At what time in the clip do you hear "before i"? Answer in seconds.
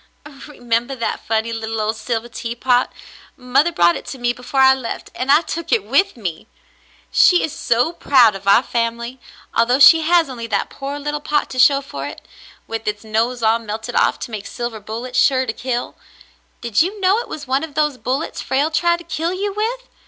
4.33-4.73